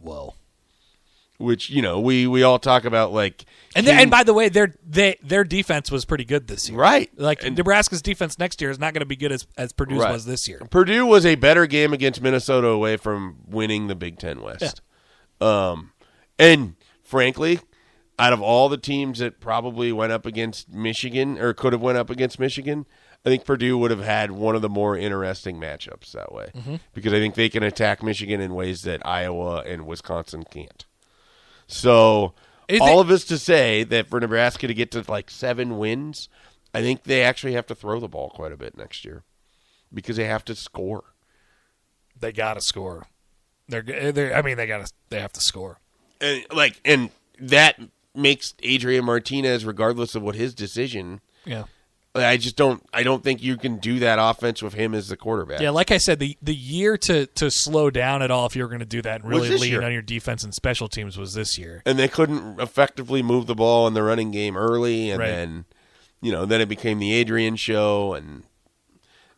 Whoa. 0.00 0.34
which 1.38 1.70
you 1.70 1.80
know 1.82 1.98
we 1.98 2.26
we 2.26 2.42
all 2.42 2.58
talk 2.58 2.84
about 2.84 3.12
like 3.12 3.44
And 3.74 3.86
then, 3.86 3.94
King- 3.94 4.02
and 4.02 4.10
by 4.10 4.22
the 4.22 4.34
way, 4.34 4.48
their 4.50 4.74
they, 4.86 5.16
their 5.22 5.44
defense 5.44 5.90
was 5.90 6.04
pretty 6.04 6.24
good 6.24 6.46
this 6.46 6.68
year. 6.68 6.78
right 6.78 7.10
Like 7.16 7.42
And 7.44 7.56
Nebraska's 7.56 8.02
defense 8.02 8.38
next 8.38 8.60
year 8.60 8.70
is 8.70 8.78
not 8.78 8.92
going 8.92 9.00
to 9.00 9.06
be 9.06 9.16
good 9.16 9.32
as 9.32 9.46
as 9.56 9.72
Purdue's 9.72 10.00
Right. 10.02 10.12
was 10.12 10.26
this 10.26 10.46
year. 10.46 10.60
Purdue 10.70 11.06
was 11.06 11.24
a 11.24 11.34
better 11.36 11.66
game 11.66 11.92
against 11.94 12.20
Minnesota 12.20 12.68
away 12.68 12.96
from 12.98 13.38
winning 13.46 13.86
the 13.86 13.94
Big 13.94 14.18
Ten 14.18 14.42
West. 14.42 14.80
Um, 15.40 15.92
and 16.38 16.76
frankly, 17.02 17.60
out 18.18 18.32
of 18.32 18.40
all 18.42 18.68
the 18.68 18.76
teams 18.76 19.18
that 19.18 19.40
probably 19.40 19.90
went 19.90 20.12
up 20.12 20.26
against 20.26 20.68
Michigan 20.72 21.38
or 21.38 21.52
could 21.54 21.72
have 21.72 21.82
went 21.82 21.98
up 21.98 22.10
against 22.10 22.38
Michigan, 22.38 22.86
I 23.24 23.30
think 23.30 23.44
Purdue 23.44 23.78
would 23.78 23.90
have 23.90 24.02
had 24.02 24.32
one 24.32 24.54
of 24.54 24.62
the 24.62 24.68
more 24.68 24.96
interesting 24.96 25.58
matchups 25.58 26.12
that 26.12 26.32
way 26.32 26.50
mm-hmm. 26.54 26.76
because 26.92 27.12
I 27.12 27.18
think 27.18 27.34
they 27.34 27.48
can 27.48 27.62
attack 27.62 28.02
Michigan 28.02 28.40
in 28.40 28.54
ways 28.54 28.82
that 28.82 29.06
Iowa 29.06 29.62
and 29.66 29.86
Wisconsin 29.86 30.44
can't. 30.44 30.84
So 31.66 32.34
Is 32.68 32.80
all 32.80 32.98
it- 32.98 33.02
of 33.02 33.08
this 33.08 33.24
to 33.26 33.38
say 33.38 33.82
that 33.84 34.08
for 34.08 34.20
Nebraska 34.20 34.66
to 34.66 34.74
get 34.74 34.90
to 34.90 35.04
like 35.08 35.30
seven 35.30 35.78
wins, 35.78 36.28
I 36.74 36.82
think 36.82 37.04
they 37.04 37.22
actually 37.22 37.54
have 37.54 37.66
to 37.68 37.74
throw 37.74 37.98
the 37.98 38.08
ball 38.08 38.30
quite 38.30 38.52
a 38.52 38.56
bit 38.56 38.76
next 38.76 39.04
year 39.04 39.22
because 39.92 40.16
they 40.16 40.26
have 40.26 40.44
to 40.46 40.54
score. 40.54 41.04
They 42.18 42.32
got 42.32 42.54
to 42.54 42.60
score. 42.60 43.06
They're, 43.68 43.84
eh, 43.88 44.10
they're 44.10 44.34
I 44.36 44.42
mean 44.42 44.56
they 44.56 44.66
got 44.66 44.84
to 44.84 44.92
they 45.08 45.20
have 45.20 45.32
to 45.32 45.40
score. 45.40 45.78
and 46.20 46.44
like 46.52 46.80
and 46.84 47.10
that 47.40 47.80
makes 48.14 48.54
Adrian 48.62 49.04
Martinez, 49.04 49.64
regardless 49.64 50.14
of 50.14 50.22
what 50.22 50.34
his 50.34 50.54
decision. 50.54 51.20
Yeah. 51.44 51.64
I 52.16 52.36
just 52.36 52.54
don't. 52.56 52.80
I 52.92 53.02
don't 53.02 53.24
think 53.24 53.42
you 53.42 53.56
can 53.56 53.78
do 53.78 53.98
that 53.98 54.18
offense 54.20 54.62
with 54.62 54.74
him 54.74 54.94
as 54.94 55.08
the 55.08 55.16
quarterback. 55.16 55.60
Yeah, 55.60 55.70
like 55.70 55.90
I 55.90 55.98
said, 55.98 56.20
the 56.20 56.36
the 56.40 56.54
year 56.54 56.96
to 56.98 57.26
to 57.26 57.50
slow 57.50 57.90
down 57.90 58.22
at 58.22 58.30
all 58.30 58.46
if 58.46 58.54
you 58.54 58.62
were 58.62 58.68
going 58.68 58.78
to 58.80 58.86
do 58.86 59.02
that 59.02 59.22
and 59.22 59.28
really 59.30 59.48
this 59.48 59.60
lean 59.60 59.72
year. 59.72 59.82
on 59.82 59.92
your 59.92 60.02
defense 60.02 60.44
and 60.44 60.54
special 60.54 60.86
teams 60.88 61.18
was 61.18 61.34
this 61.34 61.58
year. 61.58 61.82
and 61.84 61.98
they 61.98 62.06
couldn't 62.06 62.60
effectively 62.60 63.20
move 63.22 63.46
the 63.46 63.54
ball 63.56 63.88
in 63.88 63.94
the 63.94 64.02
running 64.02 64.30
game 64.30 64.56
early, 64.56 65.10
and 65.10 65.18
Right. 65.18 65.26
then 65.30 65.64
you 66.22 66.30
know 66.30 66.46
then 66.46 66.60
it 66.60 66.68
became 66.68 67.00
the 67.00 67.12
Adrian 67.12 67.56
show, 67.56 68.14
and 68.14 68.44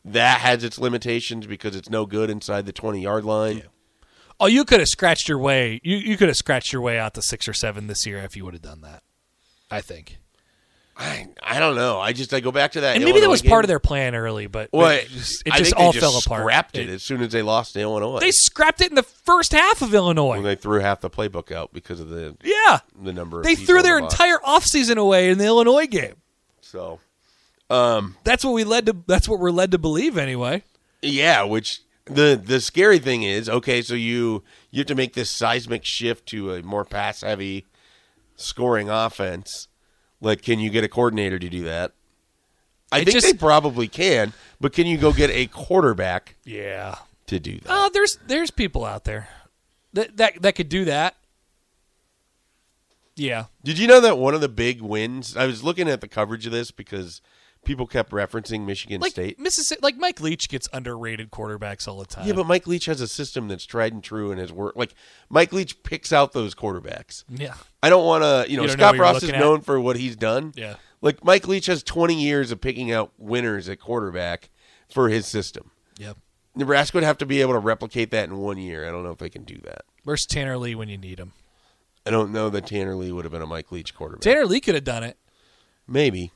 that 0.05 0.41
has 0.41 0.63
its 0.63 0.79
limitations 0.79 1.47
because 1.47 1.75
it's 1.75 1.89
no 1.91 2.05
good 2.07 2.29
inside 2.31 2.67
the 2.67 2.73
twenty 2.73 3.01
yard 3.01 3.25
line. 3.25 3.63
Oh, 4.39 4.47
you 4.47 4.67
could 4.67 4.81
have 4.81 4.89
scratched 4.89 5.29
your 5.31 5.39
way. 5.39 5.81
You 5.83 5.97
you 5.97 6.19
could 6.19 6.29
have 6.29 6.37
scratched 6.37 6.73
your 6.75 6.83
way 6.83 6.99
out 6.99 7.15
to 7.15 7.23
six 7.23 7.49
or 7.49 7.55
seven 7.55 7.87
this 7.87 8.05
year 8.05 8.19
if 8.19 8.37
you 8.37 8.45
would 8.45 8.53
have 8.53 8.63
done 8.63 8.83
that. 8.83 9.03
I 9.71 9.81
think, 9.81 10.19
I 10.99 11.29
I 11.43 11.59
don't 11.59 11.77
know. 11.77 12.01
I 12.01 12.13
just 12.13 12.33
I 12.33 12.41
go 12.41 12.51
back 12.51 12.73
to 12.73 12.81
that, 12.81 12.97
and 12.97 13.05
maybe 13.05 13.21
that 13.21 13.25
Illinois 13.25 13.31
was 13.33 13.43
part 13.43 13.65
of 13.65 13.69
their 13.69 13.79
plan 13.79 14.15
early, 14.15 14.47
but 14.47 14.71
Well, 14.73 14.91
it 14.91 15.09
just, 15.09 15.43
it 15.45 15.53
just 15.55 15.75
all 15.75 15.93
just 15.93 16.03
fell 16.03 16.17
apart. 16.19 16.43
Scrapped 16.43 16.79
it 16.79 16.89
as 16.89 17.03
soon 17.03 17.21
as 17.21 17.33
they 17.33 17.43
lost 17.43 17.75
to 17.75 17.81
Illinois. 17.81 18.19
They 18.21 18.31
scrapped 18.31 18.81
it 18.81 18.89
in 18.89 18.95
the 18.95 19.03
first 19.03 19.53
half 19.53 19.83
of 19.83 19.93
Illinois. 19.93 20.37
when 20.37 20.43
they 20.43 20.55
threw 20.55 20.81
half 20.81 21.03
the 21.03 21.11
playbook 21.11 21.53
out 21.53 21.73
because 21.75 22.01
of 22.01 22.09
the 22.09 22.37
yeah, 22.43 22.79
the 22.99 23.13
number. 23.13 23.43
They 23.43 23.57
threw 23.57 23.83
their 23.83 23.99
entire 23.99 24.39
offseason 24.39 24.97
away 24.97 25.29
in 25.29 25.37
the 25.37 25.45
Illinois 25.45 25.87
game. 25.87 26.15
So, 26.63 26.99
um, 27.69 28.17
That's 28.25 28.43
what 28.45 28.55
we 28.55 28.65
led 28.65 28.87
to. 28.87 28.97
That's 29.07 29.29
what 29.29 29.39
we're 29.39 29.51
led 29.51 29.73
to 29.73 29.79
believe 29.79 30.17
anyway. 30.17 30.63
yeah. 31.03 31.43
Which 31.43 31.83
the 32.07 32.41
the 32.43 32.61
scary 32.61 32.99
thing 33.01 33.23
is, 33.23 33.51
okay, 33.51 33.83
so 33.83 33.93
you 33.95 34.43
you 34.71 34.81
have 34.81 34.87
to 34.87 34.95
make 34.95 35.13
this 35.13 35.31
seismic 35.31 35.85
shift 35.85 36.25
to 36.29 36.55
a 36.55 36.63
more 36.63 36.87
pass 36.87 37.21
heavy 37.21 37.67
scoring 38.37 38.89
offense. 38.89 39.69
Like, 40.21 40.43
can 40.43 40.59
you 40.59 40.71
get 40.71 40.85
a 40.85 40.89
coordinator 40.89 41.39
to 41.39 41.49
do 41.49 41.65
that? 41.65 41.93
I 42.93 43.01
It 43.01 43.05
think 43.07 43.15
just- 43.17 43.27
they 43.27 43.33
probably 43.35 43.89
can, 43.89 44.33
but 44.61 44.73
can 44.73 44.87
you 44.87 44.97
go 44.97 45.13
get 45.13 45.31
a 45.31 45.47
quarterback 45.47 46.37
Yeah. 46.45 46.97
to 47.27 47.39
do 47.41 47.59
that? 47.59 47.67
Oh, 47.69 47.91
there's 47.93 48.19
there's 48.27 48.51
people 48.51 48.85
out 48.85 49.05
there 49.05 49.29
that 49.93 50.17
that 50.17 50.43
that 50.43 50.55
could 50.55 50.69
do 50.69 50.85
that. 50.87 51.17
Yeah. 53.17 53.47
Did 53.65 53.79
you 53.79 53.87
know 53.87 54.01
that 54.01 54.19
one 54.19 54.35
of 54.35 54.41
the 54.41 54.49
big 54.49 54.81
wins? 54.83 55.37
I 55.37 55.47
was 55.47 55.65
looking 55.65 55.89
at 55.89 56.01
the 56.01 56.09
coverage 56.09 56.47
of 56.47 56.53
this 56.53 56.71
because 56.71 57.21
people 57.67 57.87
kept 57.87 58.11
referencing 58.13 58.65
Michigan 58.65 59.01
Like 59.03 59.13
State. 59.13 59.39
Mississippi, 59.39 59.81
like 59.83 59.97
Mike 59.99 60.21
Leach 60.23 60.49
gets 60.49 60.67
underrated 60.73 61.31
quarterbacks 61.31 61.87
all 61.87 61.99
the 61.99 62.07
time. 62.07 62.27
Yeah, 62.27 62.33
but 62.33 62.47
Mike 62.47 62.67
Leach 62.67 62.87
has 62.87 63.03
a 63.03 63.09
system 63.09 63.49
that's 63.49 63.67
tried 63.67 63.93
and 63.93 64.03
true 64.03 64.31
and 64.31 64.41
has 64.41 64.51
worked. 64.53 64.79
Like 64.79 64.95
Mike 65.29 65.53
Leach 65.53 65.83
picks 65.83 66.13
out 66.13 66.33
those 66.33 66.55
quarterbacks. 66.55 67.25
yeah, 67.29 67.55
I 67.83 67.91
don't 67.91 68.07
want 68.07 68.23
to, 68.25 68.51
you 68.51 68.57
know, 68.57 68.63
You 68.63 68.69
know 68.69 68.73
Scott 68.75 68.97
Frost 68.97 69.23
is 69.25 69.31
at? 69.31 69.39
known 69.39 69.61
for 69.61 69.79
what 69.79 69.97
he's 69.97 70.17
done. 70.17 70.53
Yeah. 70.57 70.77
Like 71.03 71.23
Mike 71.25 71.47
Leach 71.47 71.67
has 71.67 71.83
20 71.83 72.15
years 72.21 72.51
of 72.51 72.61
picking 72.63 72.91
out 72.91 73.13
winners 73.19 73.69
at 73.69 73.79
quarterback 73.81 74.49
for 74.89 75.09
his 75.11 75.27
system. 75.27 75.71
yep. 75.99 76.17
Nebraska 76.55 76.97
would 76.97 77.05
have 77.05 77.19
to 77.19 77.27
be 77.27 77.43
able 77.43 77.53
to 77.53 77.59
replicate 77.59 78.11
that 78.13 78.29
in 78.31 78.39
one 78.39 78.57
year. 78.57 78.89
I 78.89 78.91
don't 78.91 79.03
know 79.05 79.11
if 79.11 79.19
they 79.19 79.29
can 79.29 79.45
do 79.45 79.59
that. 79.65 79.83
Where's 80.05 80.25
Tanner 80.25 80.57
Lee 80.57 80.75
when 80.75 80.89
you 80.89 80.97
need 80.97 81.19
him? 81.21 81.33
I 82.07 82.11
don't 82.11 82.33
know 82.33 82.49
that 82.49 82.67
Tanner 82.67 82.95
Lee 82.95 83.13
would 83.13 83.25
have 83.27 83.33
been 83.33 83.43
a 83.43 83.47
Mike 83.47 83.71
Leach 83.73 83.95
quarterback. 83.95 84.23
Tanner 84.23 84.47
Lee 84.47 84.61
could 84.61 84.75
have 84.75 84.85
done 84.85 85.03
it. 85.03 85.19
Maybe. 85.87 86.33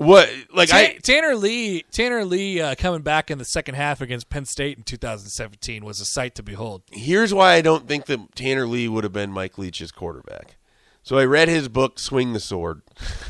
What 0.00 0.30
like 0.54 0.70
Ta- 0.70 0.76
I 0.78 0.98
Tanner 1.02 1.34
Lee, 1.36 1.82
Tanner 1.90 2.24
Lee 2.24 2.58
uh, 2.58 2.74
coming 2.74 3.02
back 3.02 3.30
in 3.30 3.36
the 3.36 3.44
second 3.44 3.74
half 3.74 4.00
against 4.00 4.30
Penn 4.30 4.46
State 4.46 4.78
in 4.78 4.82
2017 4.82 5.84
was 5.84 6.00
a 6.00 6.06
sight 6.06 6.34
to 6.36 6.42
behold. 6.42 6.80
here's 6.90 7.34
why 7.34 7.52
I 7.52 7.60
don't 7.60 7.86
think 7.86 8.06
that 8.06 8.34
Tanner 8.34 8.66
Lee 8.66 8.88
would 8.88 9.04
have 9.04 9.12
been 9.12 9.30
Mike 9.30 9.58
Leach's 9.58 9.92
quarterback. 9.92 10.56
So 11.02 11.18
I 11.18 11.26
read 11.26 11.48
his 11.48 11.68
book 11.68 11.98
Swing 11.98 12.32
the 12.32 12.40
Sword. 12.40 12.80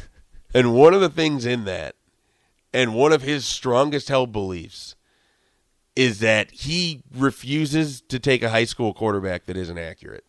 and 0.55 0.73
one 0.73 0.95
of 0.95 1.00
the 1.00 1.09
things 1.09 1.45
in 1.45 1.65
that 1.65 1.97
and 2.73 2.95
one 2.95 3.11
of 3.12 3.23
his 3.23 3.45
strongest 3.45 4.09
held 4.09 4.31
beliefs 4.31 4.95
is 5.97 6.21
that 6.21 6.53
he 6.53 7.03
refuses 7.12 8.00
to 8.03 8.21
take 8.21 8.45
a 8.45 8.50
high 8.50 8.65
school 8.65 8.95
quarterback 8.95 9.47
that 9.47 9.57
isn't 9.57 9.79
accurate. 9.79 10.25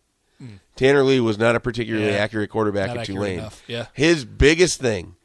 Tanner 0.76 1.04
Lee 1.04 1.20
was 1.20 1.38
not 1.38 1.56
a 1.56 1.60
particularly. 1.60 2.08
Yeah. 2.08 2.18
accurate 2.18 2.50
quarterback 2.50 2.98
at 2.98 3.06
Tulane. 3.06 3.38
enough, 3.38 3.64
yeah. 3.68 3.86
His 3.94 4.26
biggest 4.26 4.80
thing 4.80 5.16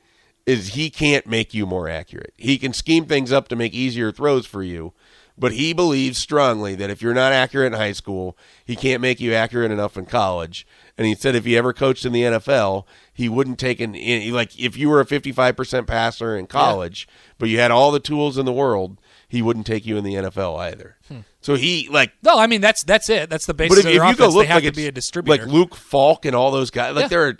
is 0.47 0.69
he 0.75 0.91
can't 0.91 1.27
make 1.27 1.53
you 1.53 1.67
more 1.67 1.89
accurate. 1.89 2.33
He 2.37 2.57
can 2.59 2.73
scheme 2.73 3.07
things 3.07 3.33
up 3.33 3.49
to 3.49 3.57
make 3.57 3.75
easier 3.75 4.13
throws 4.13 4.47
for 4.47 4.63
you, 4.63 4.93
but 5.37 5.53
he 5.53 5.73
believes 5.73 6.19
strongly 6.19 6.75
that 6.77 6.89
if 6.89 7.03
you're 7.03 7.13
not 7.13 7.33
accurate 7.33 7.73
in 7.73 7.79
high 7.79 7.93
school, 7.93 8.39
he 8.65 8.77
can't 8.77 9.03
make 9.03 9.21
you 9.21 9.35
accurate 9.35 9.71
enough 9.73 9.97
in 9.97 10.07
college. 10.07 10.67
And 10.97 11.07
he 11.07 11.15
said 11.15 11.35
if 11.35 11.45
he 11.45 11.57
ever 11.57 11.73
coached 11.73 12.07
in 12.07 12.13
the 12.13 12.23
NFL, 12.23 12.85
he 13.13 13.29
wouldn't 13.29 13.59
take 13.59 13.81
an 13.81 13.93
like 14.33 14.59
if 14.59 14.77
you 14.77 14.89
were 14.89 15.01
a 15.01 15.05
55% 15.05 15.87
passer 15.87 16.37
in 16.37 16.47
college, 16.47 17.09
but 17.39 17.49
you 17.49 17.59
had 17.59 17.71
all 17.71 17.91
the 17.91 18.01
tools 18.01 18.39
in 18.39 18.47
the 18.47 18.53
world, 18.53 18.99
he 19.29 19.43
wouldn't 19.43 19.67
take 19.67 19.85
you 19.85 19.97
in 19.97 20.05
the 20.05 20.15
NFL 20.15 20.59
either. 20.61 20.97
Hmm. 21.09 21.19
So 21.41 21.57
he 21.57 21.89
like 21.91 22.13
No, 22.23 22.39
I 22.39 22.47
mean 22.47 22.61
that's 22.61 22.85
that's 22.85 23.11
it. 23.11 23.29
That's 23.29 23.47
the 23.47 23.53
but 23.53 23.73
if, 23.73 23.79
of 23.81 23.87
if 23.87 23.95
you 23.95 24.17
go 24.17 24.29
look 24.29 24.45
they 24.47 24.53
have 24.53 24.63
like 24.63 24.73
to 24.73 24.77
be 24.77 24.87
a 24.87 24.93
distributor. 24.93 25.45
like 25.45 25.53
Luke 25.53 25.75
Falk 25.75 26.25
and 26.25 26.35
all 26.37 26.51
those 26.51 26.71
guys, 26.71 26.95
like 26.95 27.03
Yeah. 27.05 27.09
they're 27.09 27.39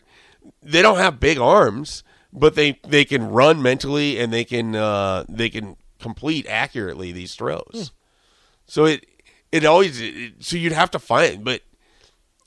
they 0.63 0.83
don't 0.83 0.99
have 0.99 1.19
big 1.19 1.39
arms, 1.39 2.05
but 2.37 2.55
they 2.55 2.79
they 2.87 3.05
can 3.05 3.29
run 3.31 3.63
mentally 3.63 4.19
and 4.21 4.33
they 4.33 4.45
can 4.45 4.77
uh, 4.77 5.25
they 5.29 5.49
can 5.49 5.77
complete 5.99 6.47
accurately 6.47 7.11
these 7.11 7.35
throws. 7.35 7.65
Hmm. 7.73 7.83
So 8.67 8.85
it 8.85 9.07
it 9.51 9.65
always 9.65 10.01
it, 10.01 10.35
so 10.41 10.57
you'd 10.57 10.73
have 10.73 10.91
to 10.93 10.99
find, 10.99 11.43
but 11.45 11.63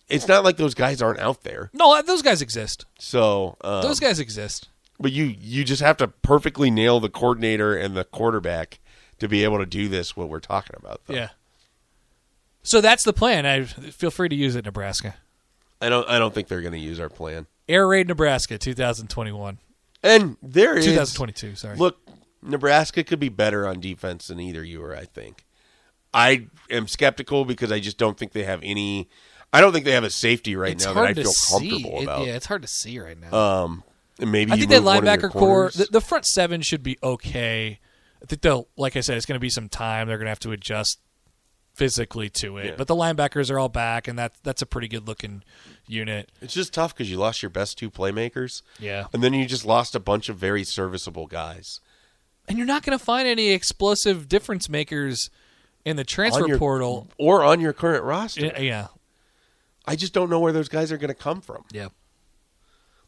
it's 0.08 0.28
not 0.28 0.44
like 0.44 0.58
those 0.58 0.74
guys 0.74 1.02
aren't 1.02 1.20
out 1.20 1.44
there. 1.44 1.70
no, 1.74 2.02
those 2.02 2.22
guys 2.22 2.42
exist. 2.42 2.86
So 2.98 3.58
um, 3.62 3.82
Those 3.84 4.00
guys 4.00 4.20
exist. 4.20 4.70
but 5.00 5.12
you 5.12 5.26
you 5.26 5.64
just 5.64 5.82
have 5.82 5.98
to 5.98 6.08
perfectly 6.08 6.72
nail 6.72 7.00
the 7.00 7.10
coordinator 7.10 7.76
and 7.76 7.96
the 7.98 8.04
quarterback 8.04 8.80
to 9.20 9.28
be 9.28 9.44
able 9.44 9.58
to 9.60 9.66
do 9.66 9.88
this. 9.88 10.16
What 10.16 10.30
we're 10.30 10.40
talking 10.40 10.76
about, 10.78 11.02
though. 11.08 11.16
Yeah. 11.16 11.30
So 12.62 12.82
that's 12.82 13.04
the 13.04 13.14
plan. 13.14 13.46
I 13.46 13.64
feel 13.64 14.12
free 14.12 14.30
to 14.30 14.36
use 14.36 14.56
it, 14.56 14.66
Nebraska. 14.66 15.16
I 15.82 15.90
don't 15.90 16.08
I 16.10 16.20
don't 16.20 16.34
think 16.34 16.48
they're 16.48 16.62
going 16.62 16.74
to 16.74 16.80
use 16.80 17.00
our 17.00 17.10
plan. 17.10 17.48
Air 17.68 17.88
Raid 17.88 18.08
Nebraska 18.08 18.58
2021. 18.58 19.60
And 20.04 20.38
there 20.42 20.78
is 20.78 20.86
2022, 20.86 21.56
sorry. 21.56 21.78
Look, 21.78 21.98
Nebraska 22.42 23.04
could 23.04 23.20
be 23.20 23.30
better 23.30 23.68
on 23.68 23.80
defense 23.80 24.28
than 24.28 24.40
either 24.40 24.64
you 24.64 24.82
or 24.82 24.96
I 24.96 25.06
think. 25.06 25.46
I 26.14 26.48
am 26.70 26.88
skeptical 26.88 27.46
because 27.46 27.72
I 27.72 27.80
just 27.80 27.98
don't 27.98 28.18
think 28.18 28.32
they 28.32 28.44
have 28.44 28.62
any. 28.64 29.10
I 29.52 29.62
don't 29.62 29.74
think 29.74 29.86
they 29.86 29.92
have 29.92 30.04
a 30.04 30.10
safety 30.10 30.56
right 30.56 30.74
it's 30.74 30.86
now 30.86 30.94
that 30.94 31.04
I 31.04 31.14
feel 31.14 31.32
comfortable 31.50 32.00
It- 32.00 32.04
about. 32.04 32.26
yeah, 32.26 32.34
it's 32.34 32.46
hard 32.46 32.62
to 32.62 32.68
see 32.68 33.00
right 33.00 33.20
now. 33.20 33.34
Um, 33.34 33.84
maybe 34.20 34.52
I 34.52 34.58
think 34.58 34.70
that 34.70 34.78
move 34.78 34.86
one 34.86 34.98
of 34.98 35.04
your 35.04 35.30
linebacker 35.30 35.32
core, 35.32 35.72
the, 35.74 35.88
the 35.92 36.02
front 36.02 36.26
seven 36.26 36.62
should 36.62 36.84
be 36.84 36.98
okay. 37.04 37.80
I 38.22 38.26
think 38.26 38.42
they'll, 38.42 38.68
like 38.78 38.96
I 38.96 39.02
said, 39.02 39.18
it's 39.18 39.26
going 39.26 39.38
to 39.38 39.40
be 39.40 39.50
some 39.50 39.70
time. 39.70 40.08
They're 40.08 40.18
going 40.18 40.26
to 40.26 40.32
have 40.32 40.40
to 40.40 40.52
adjust 40.52 41.00
physically 41.74 42.30
to 42.30 42.58
it. 42.58 42.66
Yeah. 42.66 42.76
But 42.78 42.88
the 42.88 42.96
linebackers 42.96 43.50
are 43.50 43.60
all 43.60 43.70
back, 43.70 44.08
and 44.08 44.18
that 44.20 44.34
that's 44.44 44.62
a 44.62 44.66
pretty 44.66 44.88
good 44.88 45.08
looking 45.08 45.44
unit. 45.88 46.32
it's 46.42 46.54
just 46.54 46.74
tough 46.74 46.94
because 46.94 47.10
you 47.10 47.18
lost 47.18 47.42
your 47.42 47.50
best 47.50 47.78
two 47.78 47.90
playmakers. 47.90 48.62
Yeah. 48.80 49.06
and 49.14 49.24
then 49.24 49.34
you 49.34 49.46
just 49.46 49.66
lost 49.66 49.96
a 49.96 50.00
bunch 50.00 50.30
of 50.30 50.38
very 50.38 50.64
serviceable 50.64 51.26
guys. 51.26 51.80
And 52.48 52.58
you're 52.58 52.68
not 52.68 52.84
going 52.84 52.98
to 52.98 53.04
find 53.04 53.28
any 53.28 53.50
explosive 53.50 54.28
difference 54.28 54.70
makers 54.70 55.30
in 55.86 55.96
the 55.96 56.04
transfer 56.04 56.48
your, 56.48 56.58
portal. 56.58 57.08
or 57.18 57.44
on 57.44 57.60
your 57.60 57.74
current 57.74 58.04
roster. 58.04 58.48
Yeah, 58.48 58.60
yeah, 58.60 58.88
I 59.86 59.96
just 59.96 60.14
don't 60.14 60.30
know 60.30 60.40
where 60.40 60.52
those 60.52 60.70
guys 60.70 60.92
are 60.92 60.98
going 60.98 61.10
to 61.10 61.14
come 61.14 61.42
from. 61.42 61.64
yeah. 61.72 61.90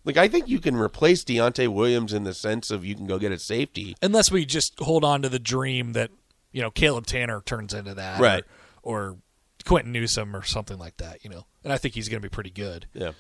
Like 0.03 0.17
I 0.17 0.27
think 0.27 0.47
you 0.47 0.59
can 0.59 0.75
replace 0.75 1.23
Deontai 1.23 1.67
Williams 1.67 2.11
in 2.11 2.23
the 2.23 2.33
sense 2.33 2.71
of 2.71 2.83
you 2.83 2.95
can 2.95 3.05
go 3.05 3.19
get 3.19 3.31
a 3.31 3.37
safety. 3.37 3.95
Unless 4.01 4.31
we 4.31 4.45
just 4.45 4.79
hold 4.79 5.03
on 5.03 5.21
to 5.21 5.29
the 5.29 5.37
dream 5.37 5.93
that 5.93 6.09
you 6.51 6.61
know 6.61 6.71
Caleb 6.71 7.05
Tannor 7.05 7.43
turns 7.43 7.73
into 7.73 7.93
that, 7.95 8.19
or- 8.19 8.23
Right. 8.23 8.43
Or, 8.83 9.17
Quinton 9.63 9.91
Newsome 9.91 10.35
or 10.35 10.41
something 10.43 10.79
like 10.79 10.97
that. 10.97 11.23
You 11.23 11.29
know, 11.29 11.45
and 11.63 11.71
I 11.71 11.77
think 11.77 11.93
he's 11.93 12.09
going 12.09 12.19
to 12.19 12.25
be 12.27 12.33
pretty 12.33 12.49
good. 12.49 12.87
Yeah. 12.93 13.11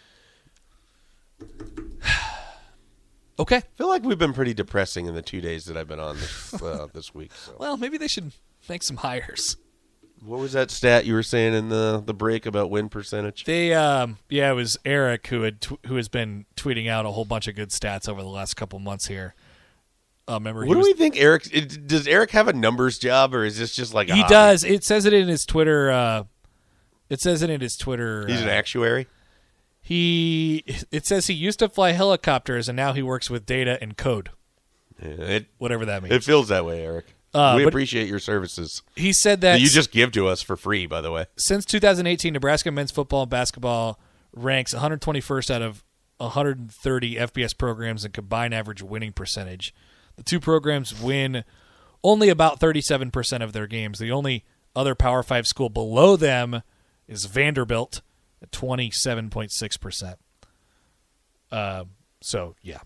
Okay. 3.39 3.57
I 3.57 3.63
feel 3.75 3.87
like 3.87 4.03
we've 4.03 4.19
been 4.19 4.33
pretty 4.33 4.53
depressing 4.53 5.07
in 5.07 5.15
the 5.15 5.21
two 5.23 5.41
days 5.41 5.65
that 5.65 5.75
I've 5.75 5.87
been 5.87 5.99
on 5.99 6.15
this 6.17 6.53
uh, 6.61 6.87
this 6.93 7.15
week. 7.15 7.31
So. 7.33 7.55
Well, 7.59 7.75
maybe 7.77 7.97
they 7.97 8.07
should 8.07 8.33
make 8.69 8.83
some 8.83 8.97
hires. 8.97 9.57
What 10.23 10.39
was 10.39 10.53
that 10.53 10.69
stat 10.69 11.05
you 11.05 11.15
were 11.15 11.23
saying 11.23 11.55
in 11.55 11.69
the 11.69 12.03
the 12.05 12.13
break 12.13 12.45
about 12.45 12.69
win 12.69 12.89
percentage? 12.89 13.45
They, 13.45 13.73
um, 13.73 14.19
yeah, 14.29 14.51
it 14.51 14.53
was 14.53 14.77
Eric 14.85 15.25
who 15.27 15.41
had 15.41 15.61
tw- 15.61 15.83
who 15.87 15.95
has 15.95 16.07
been 16.07 16.45
tweeting 16.55 16.87
out 16.87 17.07
a 17.07 17.11
whole 17.11 17.25
bunch 17.25 17.47
of 17.47 17.55
good 17.55 17.69
stats 17.69 18.07
over 18.07 18.21
the 18.21 18.27
last 18.27 18.53
couple 18.55 18.77
months 18.77 19.07
here. 19.07 19.33
Uh, 20.35 20.39
What 20.39 20.73
do 20.73 20.77
was- 20.77 20.87
we 20.87 20.93
think, 20.93 21.17
Eric? 21.17 21.47
it- 21.51 21.87
Does 21.87 22.07
Eric 22.07 22.31
have 22.31 22.47
a 22.47 22.53
numbers 22.53 22.97
job, 22.97 23.33
or 23.35 23.43
is 23.45 23.57
this 23.57 23.75
just 23.75 23.93
like 23.93 24.09
a 24.09 24.13
He 24.15 24.21
hobby? 24.21 24.33
does. 24.33 24.63
It 24.63 24.83
says 24.83 25.05
it 25.05 25.13
in 25.13 25.27
his 25.27 25.45
Twitter. 25.45 25.91
Uh, 25.91 26.23
it 27.09 27.19
says 27.21 27.41
it 27.41 27.49
in 27.49 27.59
his 27.61 27.75
Twitter. 27.75 28.25
He's 28.27 28.39
uh, 28.39 28.43
an 28.43 28.49
actuary. 28.49 29.07
He. 29.81 30.63
It 30.91 31.05
says 31.05 31.27
he 31.27 31.33
used 31.33 31.59
to 31.59 31.67
fly 31.69 31.91
helicopters 31.91 32.69
and 32.69 32.75
now 32.75 32.93
he 32.93 33.01
works 33.01 33.29
with 33.29 33.45
data 33.45 33.77
and 33.81 33.97
code, 33.97 34.29
It 34.99 35.47
whatever 35.57 35.85
that 35.85 36.03
means. 36.03 36.13
it 36.15 36.23
feels 36.23 36.47
that 36.49 36.65
way, 36.65 36.85
Eric. 36.85 37.07
Uh, 37.33 37.53
we 37.55 37.63
appreciate 37.63 38.09
your 38.09 38.19
services 38.19 38.81
he 38.97 39.13
said 39.13 39.39
that 39.39 39.53
that 39.53 39.61
you 39.61 39.69
just 39.69 39.91
give 39.91 40.11
to 40.11 40.27
us 40.27 40.41
for 40.41 40.55
free. 40.57 40.85
By 40.85 41.01
the 41.01 41.11
way, 41.11 41.25
since 41.37 41.65
2018, 41.65 42.33
Nebraska 42.33 42.71
men's 42.71 42.91
football 42.91 43.21
and 43.23 43.29
basketball 43.31 43.99
ranks 44.33 44.73
121st 44.73 45.49
out 45.49 45.61
of 45.61 45.83
130 46.17 47.15
FBS 47.15 47.57
programs 47.57 48.05
in 48.05 48.11
combined 48.11 48.53
average 48.53 48.83
winning 48.83 49.11
percentage. 49.13 49.73
The 50.21 50.25
two 50.29 50.39
programs 50.39 51.01
win 51.01 51.43
only 52.03 52.29
about 52.29 52.59
37% 52.59 53.41
of 53.41 53.53
their 53.53 53.65
games. 53.65 53.97
The 53.97 54.11
only 54.11 54.45
other 54.75 54.93
Power 54.93 55.23
5 55.23 55.47
school 55.47 55.67
below 55.69 56.15
them 56.15 56.61
is 57.07 57.25
Vanderbilt 57.25 58.01
at 58.39 58.51
27.6%. 58.51 60.15
Uh, 61.51 61.85
so, 62.21 62.55
yeah. 62.61 62.81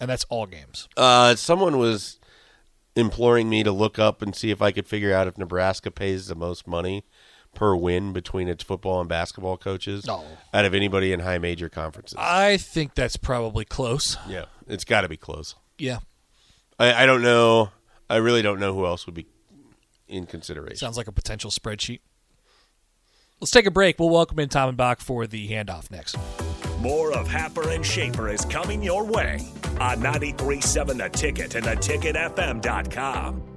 And 0.00 0.10
that's 0.10 0.24
all 0.30 0.46
games. 0.46 0.88
uh, 0.96 1.36
someone 1.36 1.78
was 1.78 2.18
imploring 2.96 3.48
me 3.48 3.62
to 3.62 3.70
look 3.70 4.00
up 4.00 4.20
and 4.20 4.34
see 4.34 4.50
if 4.50 4.60
I 4.60 4.72
could 4.72 4.88
figure 4.88 5.14
out 5.14 5.28
if 5.28 5.38
Nebraska 5.38 5.92
pays 5.92 6.26
the 6.26 6.34
most 6.34 6.66
money 6.66 7.04
per 7.54 7.76
win 7.76 8.12
between 8.12 8.48
its 8.48 8.64
football 8.64 8.98
and 8.98 9.08
basketball 9.08 9.56
coaches 9.56 10.06
No. 10.08 10.24
out 10.52 10.64
of 10.64 10.74
anybody 10.74 11.12
in 11.12 11.20
high 11.20 11.38
major 11.38 11.68
conferences. 11.68 12.16
I 12.18 12.56
think 12.56 12.96
that's 12.96 13.16
probably 13.16 13.64
close. 13.64 14.16
yeah, 14.28 14.46
it's 14.66 14.84
got 14.84 15.02
to 15.02 15.08
be 15.08 15.16
close. 15.16 15.54
Yeah. 15.78 15.98
I, 16.80 17.04
I 17.04 17.06
don't 17.06 17.22
know. 17.22 17.70
I 18.08 18.16
really 18.16 18.42
don't 18.42 18.58
know 18.58 18.74
who 18.74 18.86
else 18.86 19.06
would 19.06 19.14
be 19.14 19.26
in 20.08 20.26
consideration. 20.26 20.78
Sounds 20.78 20.96
like 20.96 21.06
a 21.06 21.12
potential 21.12 21.50
spreadsheet. 21.50 22.00
Let's 23.40 23.52
take 23.52 23.66
a 23.66 23.70
break. 23.70 23.98
We'll 23.98 24.10
welcome 24.10 24.38
in 24.38 24.48
Tom 24.48 24.70
and 24.70 24.76
Bach 24.76 25.00
for 25.00 25.26
the 25.26 25.48
handoff 25.48 25.90
next. 25.90 26.16
More 26.80 27.12
of 27.12 27.28
Happer 27.28 27.70
and 27.70 27.84
Schaefer 27.84 28.28
is 28.28 28.44
coming 28.46 28.82
your 28.82 29.04
way 29.04 29.38
on 29.78 29.98
93.7 29.98 30.98
The 30.98 31.08
Ticket 31.10 31.54
and 31.54 31.64
theticketfm.com. 31.64 33.49